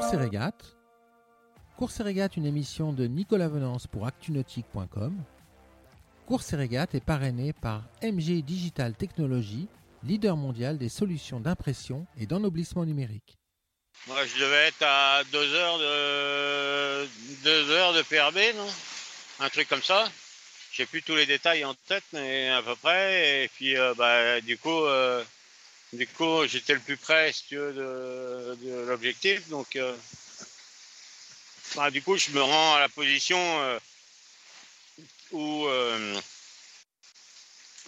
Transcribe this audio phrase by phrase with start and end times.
[0.00, 0.76] Course et régate.
[1.76, 5.14] Course régate, une émission de Nicolas Venance pour actunautique.com.
[6.26, 9.68] Course et régate est parrainé par MG Digital Technologies,
[10.02, 13.36] leader mondial des solutions d'impression et d'ennoblissement numérique.
[14.06, 17.06] Moi, je devais être à 2 heures de
[17.44, 18.68] 2 heures de PRB, non?
[19.40, 20.10] Un truc comme ça.
[20.72, 23.44] J'ai plus tous les détails en tête, mais à peu près.
[23.44, 25.22] Et puis, euh, bah, du coup, euh,
[25.92, 29.48] du coup, j'étais le plus près, si tu veux, de, l'objectif.
[29.48, 29.96] Donc, euh,
[31.74, 33.80] bah, du coup, je me rends à la position
[35.32, 35.66] où,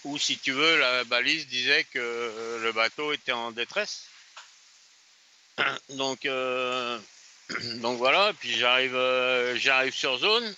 [0.04, 4.04] où, si tu veux, la balise disait que le bateau était en détresse.
[5.90, 6.26] Donc,
[7.82, 8.32] donc voilà.
[8.40, 8.96] Puis j'arrive,
[9.56, 10.54] j'arrive sur zone.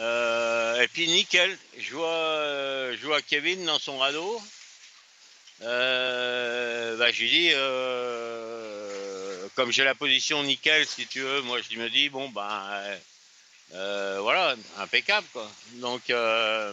[0.00, 4.40] Euh, et puis nickel, je vois, euh, je vois Kevin dans son radeau.
[5.62, 7.50] Euh, bah, lui dis,
[9.54, 12.98] comme j'ai la position nickel, si tu veux, moi je me dis, bon, ben
[14.20, 15.50] voilà, impeccable quoi.
[15.74, 16.72] Donc je,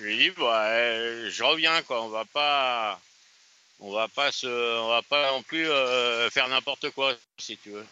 [0.00, 3.00] lui dis, bah, je reviens quoi, on va pas,
[3.80, 5.66] on va pas on va pas non plus
[6.30, 7.86] faire n'importe quoi, si tu veux.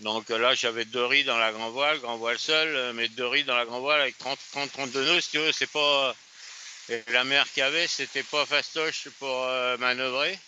[0.00, 3.26] Donc là, j'avais deux riz dans la grand voile, grand voile seul, euh, mais deux
[3.26, 6.14] riz dans la grand voile avec 30, 30 32 nœuds, si tu veux, c'est pas.
[6.90, 10.38] Et la mer qu'il y avait, c'était pas fastoche pour euh, manœuvrer.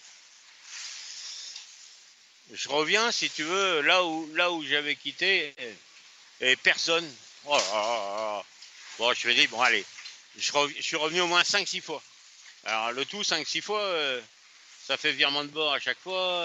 [2.53, 5.55] Je reviens, si tu veux, là où, là où j'avais quitté,
[6.41, 7.09] et, personne.
[7.47, 8.43] Oh
[8.99, 9.85] bon, je me dis, bon, allez,
[10.37, 12.03] je, suis revenu au moins 5-6 fois.
[12.65, 14.21] Alors, le tout, 5-6 fois, euh,
[14.87, 16.45] ça fait virement de bord à chaque fois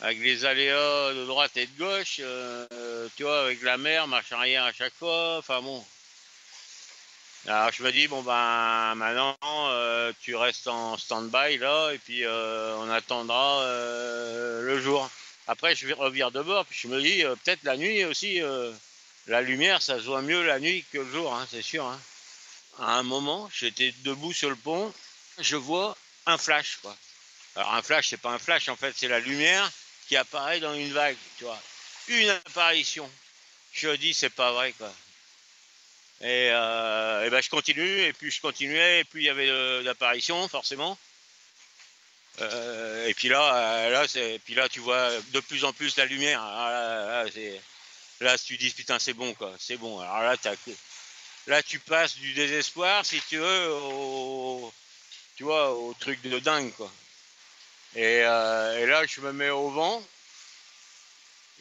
[0.00, 4.32] avec les aléas de droite et de gauche, euh, tu vois, avec la mer, marche
[4.32, 5.84] arrière à chaque fois, enfin bon.
[7.46, 12.24] Alors je me dis, bon ben maintenant, euh, tu restes en stand-by là, et puis
[12.24, 13.62] euh, on attendra
[14.62, 15.10] le jour.
[15.46, 18.40] Après, je vais revenir de bord, puis je me dis, peut-être la nuit aussi,
[19.26, 21.84] la lumière, ça se voit mieux la nuit que le jour, hein, c'est sûr.
[21.84, 22.00] Hein.
[22.78, 24.92] À un moment, j'étais debout sur le pont,
[25.38, 25.96] je vois
[26.26, 26.96] un flash, quoi.
[27.56, 29.70] Alors un flash, c'est pas un flash, en fait, c'est la lumière
[30.08, 31.60] qui apparaît dans une vague, tu vois.
[32.08, 33.10] Une apparition.
[33.72, 34.92] Je dis, c'est pas vrai, quoi.
[36.22, 40.48] Et, euh, ben je continue, et puis je continuais, et puis il y avait l'apparition,
[40.48, 40.98] forcément.
[42.40, 45.96] Euh, et puis là, euh, là, c'est, puis là, tu vois de plus en plus
[45.96, 46.40] la lumière.
[46.42, 47.24] Ah,
[48.20, 50.00] là, tu dis putain, c'est bon, quoi, c'est bon.
[50.00, 50.36] Alors là,
[51.46, 54.72] là, tu passes du désespoir, si tu veux, au,
[55.36, 56.90] tu vois, au truc de dingue, quoi.
[57.96, 60.02] Euh, et, là, je me mets au vent.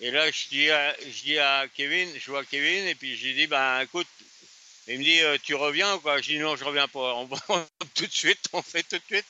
[0.02, 3.26] Et là, je dis, à, je dis à Kevin, je vois Kevin, et puis je
[3.26, 4.08] lui dis, ben écoute,
[4.90, 7.14] il me dit, euh, tu reviens quoi Je dis, non, je reviens pas.
[7.14, 7.28] On
[7.96, 9.26] tout de suite, on fait tout de suite.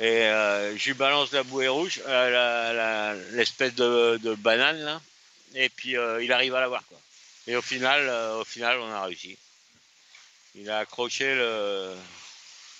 [0.00, 2.00] Et euh, je lui balance la bouée rouge,
[3.32, 5.00] l'espèce de, banane, là.
[5.54, 6.98] Et puis, il arrive à l'avoir, quoi.
[7.46, 9.36] Et au final, au final, on a réussi.
[10.54, 11.34] Il a accroché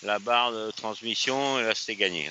[0.03, 2.31] la barre de transmission, et là, c'était gagné.